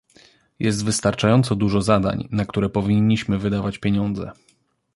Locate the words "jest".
0.59-0.85